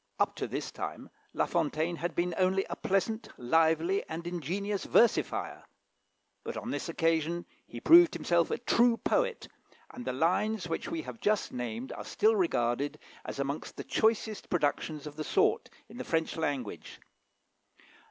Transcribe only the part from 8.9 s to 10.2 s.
poet, and the